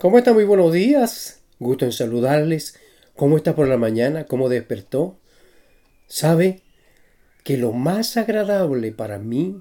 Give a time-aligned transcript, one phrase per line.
[0.00, 0.32] ¿Cómo está?
[0.32, 1.40] Muy buenos días.
[1.58, 2.76] Gusto en saludarles.
[3.16, 4.26] ¿Cómo está por la mañana?
[4.26, 5.18] ¿Cómo despertó?
[6.06, 6.62] ¿Sabe
[7.42, 9.60] que lo más agradable para mí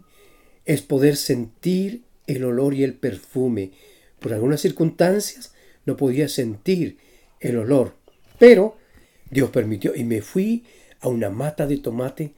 [0.66, 3.72] es poder sentir el olor y el perfume?
[4.20, 5.56] Por algunas circunstancias
[5.88, 7.00] no podía sentir
[7.40, 7.96] el olor,
[8.38, 8.78] pero
[9.32, 10.66] Dios permitió y me fui
[11.00, 12.36] a una mata de tomate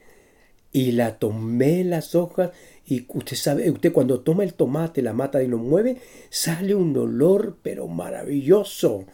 [0.72, 2.50] y la tomé las hojas
[2.86, 5.98] y usted sabe, usted cuando toma el tomate, la mata y lo mueve,
[6.28, 9.04] sale un olor pero maravilloso.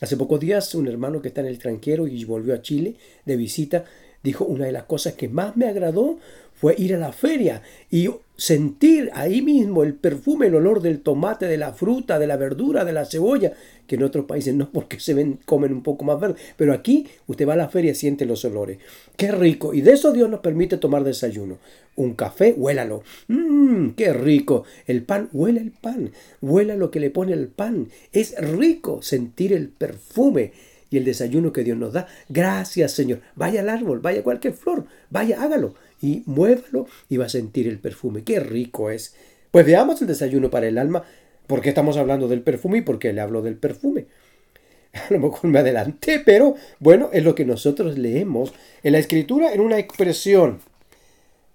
[0.00, 3.36] Hace pocos días un hermano que está en el tranquero y volvió a Chile de
[3.36, 3.84] visita,
[4.24, 6.18] dijo una de las cosas que más me agradó
[6.54, 11.46] fue ir a la feria y sentir ahí mismo el perfume, el olor del tomate,
[11.46, 13.52] de la fruta, de la verdura, de la cebolla,
[13.86, 17.06] que en otros países no porque se ven, comen un poco más verde, pero aquí
[17.26, 18.78] usted va a la feria y siente los olores.
[19.16, 19.74] Qué rico.
[19.74, 21.58] Y de eso Dios nos permite tomar desayuno.
[21.96, 23.02] Un café, huélalo.
[23.28, 24.64] Mmm, qué rico.
[24.86, 26.12] El pan, huela el pan.
[26.40, 27.88] Huela lo que le pone el pan.
[28.12, 30.52] Es rico sentir el perfume
[30.94, 32.06] y el desayuno que Dios nos da.
[32.28, 33.20] Gracias, Señor.
[33.34, 37.66] Vaya al árbol, vaya a cualquier flor, vaya, hágalo y muévalo y va a sentir
[37.66, 38.22] el perfume.
[38.22, 39.16] Qué rico es.
[39.50, 41.02] Pues veamos el desayuno para el alma.
[41.48, 44.06] ¿Por qué estamos hablando del perfume y por qué le hablo del perfume?
[44.92, 49.52] A lo mejor me adelanté, pero bueno, es lo que nosotros leemos en la escritura
[49.52, 50.60] en una expresión.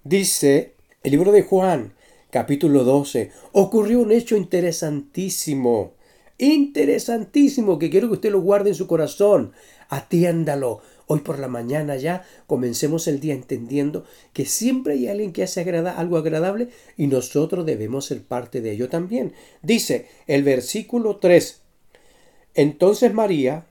[0.04, 1.94] Dice el libro de Juan,
[2.28, 5.94] capítulo 12, ocurrió un hecho interesantísimo
[6.46, 9.52] interesantísimo que quiero que usted lo guarde en su corazón.
[9.88, 10.80] Atiéndalo.
[11.06, 15.60] Hoy por la mañana ya comencemos el día entendiendo que siempre hay alguien que hace
[15.60, 19.32] algo agradable y nosotros debemos ser parte de ello también.
[19.60, 21.62] Dice el versículo 3.
[22.54, 23.66] Entonces María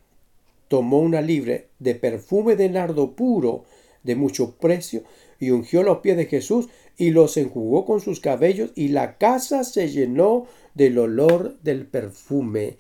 [0.68, 3.64] tomó una libre de perfume de nardo puro
[4.04, 5.04] de mucho precio
[5.40, 6.68] y ungió los pies de Jesús
[7.00, 12.76] y los enjugó con sus cabellos y la casa se llenó del olor del perfume.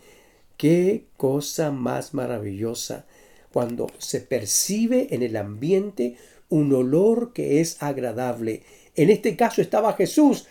[0.58, 3.06] Qué cosa más maravillosa
[3.54, 6.18] cuando se percibe en el ambiente
[6.50, 8.64] un olor que es agradable.
[8.94, 10.48] En este caso estaba Jesús.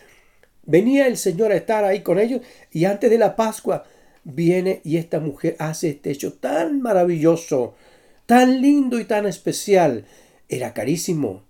[0.65, 2.41] Venía el Señor a estar ahí con ellos
[2.71, 3.85] y antes de la Pascua
[4.23, 7.75] viene y esta mujer hace este hecho tan maravilloso,
[8.25, 10.05] tan lindo y tan especial.
[10.47, 11.43] Era carísimo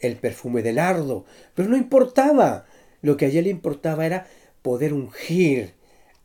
[0.00, 1.24] el perfume de nardo,
[1.54, 2.66] pero no importaba.
[3.02, 4.26] Lo que a ella le importaba era
[4.62, 5.74] poder ungir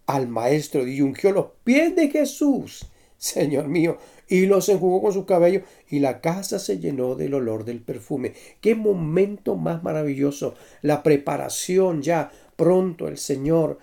[0.08, 2.88] al maestro y ungió los pies de Jesús,
[3.18, 7.66] Señor mío, y los enjugó con su cabello y la casa se llenó del olor
[7.66, 8.34] del perfume.
[8.62, 10.56] Qué momento más maravilloso.
[10.82, 13.78] La preparación ya pronto el Señor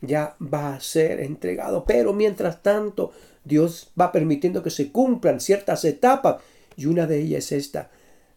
[0.00, 3.12] ya va a ser entregado, pero mientras tanto
[3.44, 6.36] Dios va permitiendo que se cumplan ciertas etapas
[6.76, 7.90] y una de ellas es esta,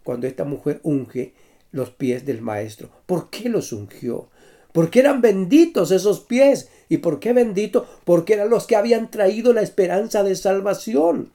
[0.07, 1.34] cuando esta mujer unge
[1.73, 2.90] los pies del maestro.
[3.06, 4.29] ¿Por qué los ungió?
[4.72, 6.69] Porque eran benditos esos pies.
[6.88, 7.85] ¿Y por qué bendito?
[8.06, 11.34] Porque eran los que habían traído la esperanza de salvación.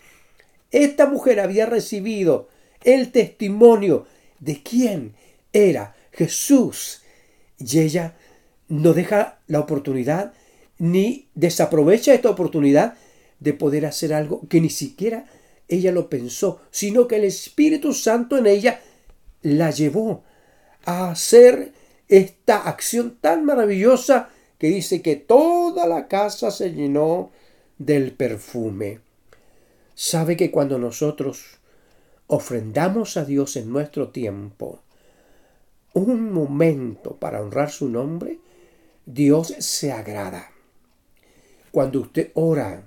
[0.70, 2.48] Esta mujer había recibido
[2.82, 4.06] el testimonio
[4.40, 5.16] de quién
[5.52, 7.02] era Jesús.
[7.58, 8.16] Y ella
[8.68, 10.32] no deja la oportunidad
[10.78, 12.94] ni desaprovecha esta oportunidad
[13.38, 15.26] de poder hacer algo que ni siquiera
[15.72, 18.80] ella lo pensó, sino que el Espíritu Santo en ella
[19.42, 20.22] la llevó
[20.84, 21.72] a hacer
[22.08, 24.28] esta acción tan maravillosa
[24.58, 27.30] que dice que toda la casa se llenó
[27.78, 29.00] del perfume.
[29.94, 31.58] Sabe que cuando nosotros
[32.26, 34.80] ofrendamos a Dios en nuestro tiempo
[35.94, 38.38] un momento para honrar su nombre,
[39.04, 40.50] Dios se agrada.
[41.70, 42.84] Cuando usted ora,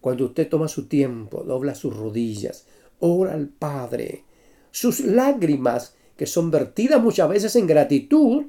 [0.00, 2.66] cuando usted toma su tiempo, dobla sus rodillas,
[3.00, 4.24] ora al Padre,
[4.70, 8.44] sus lágrimas que son vertidas muchas veces en gratitud,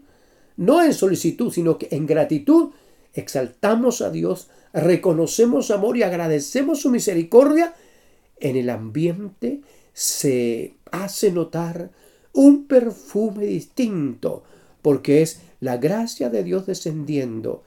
[0.58, 2.72] no en solicitud, sino que en gratitud
[3.14, 7.74] exaltamos a Dios, reconocemos amor y agradecemos su misericordia,
[8.40, 9.62] en el ambiente
[9.94, 11.92] se hace notar
[12.34, 14.44] un perfume distinto,
[14.82, 17.64] porque es la gracia de Dios descendiendo.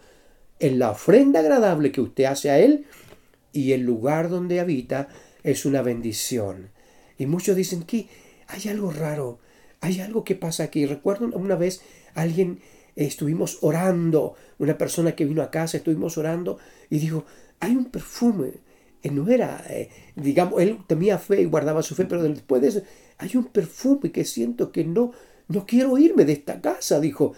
[0.59, 2.87] En la ofrenda agradable que usted hace a Él
[3.54, 5.09] y el lugar donde habita
[5.42, 6.71] es una bendición.
[7.16, 8.09] Y muchos dicen que
[8.48, 9.39] hay algo raro,
[9.80, 10.84] hay algo que pasa aquí.
[10.84, 11.80] Recuerdo una vez
[12.15, 12.60] alguien,
[12.97, 16.59] estuvimos orando, una persona que vino a casa, estuvimos orando
[16.91, 17.24] y dijo,
[17.60, 18.54] hay un perfume.
[19.03, 22.68] Eh, no era, eh, digamos, él tenía fe y guardaba su fe, pero después de
[22.68, 22.83] eso,
[23.18, 25.12] hay un perfume que siento que no,
[25.47, 27.34] no quiero irme de esta casa, dijo.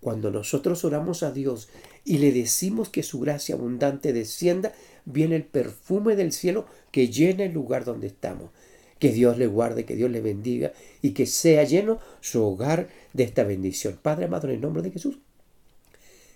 [0.00, 1.68] Cuando nosotros oramos a Dios
[2.04, 4.72] y le decimos que su gracia abundante descienda,
[5.04, 8.50] viene el perfume del cielo que llena el lugar donde estamos.
[8.98, 10.72] Que Dios le guarde, que Dios le bendiga
[11.02, 13.98] y que sea lleno su hogar de esta bendición.
[14.00, 15.18] Padre amado, en el nombre de Jesús,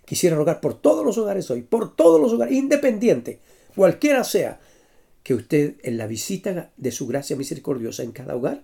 [0.05, 3.38] Quisiera rogar por todos los hogares hoy, por todos los hogares, independiente,
[3.75, 4.61] cualquiera sea,
[5.23, 8.62] que usted en la visita de su gracia misericordiosa en cada hogar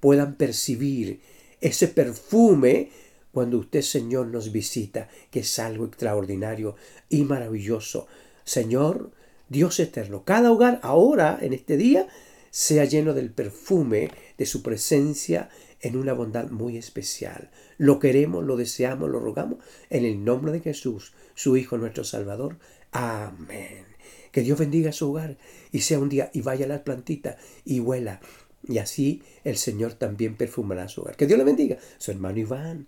[0.00, 1.20] puedan percibir
[1.60, 2.90] ese perfume
[3.32, 6.76] cuando usted, Señor, nos visita, que es algo extraordinario
[7.08, 8.06] y maravilloso.
[8.44, 9.10] Señor,
[9.48, 12.08] Dios eterno, cada hogar ahora, en este día,
[12.50, 15.50] sea lleno del perfume de su presencia
[15.80, 17.50] en una bondad muy especial.
[17.78, 22.58] Lo queremos, lo deseamos, lo rogamos en el nombre de Jesús, su Hijo nuestro Salvador.
[22.92, 23.84] Amén.
[24.32, 25.36] Que Dios bendiga su hogar
[25.72, 28.20] y sea un día y vaya a la plantita y huela.
[28.68, 31.16] Y así el Señor también perfumará su hogar.
[31.16, 31.78] Que Dios le bendiga.
[31.98, 32.86] Su hermano Iván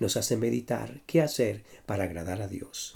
[0.00, 2.92] nos hace meditar qué hacer para agradar a Dios.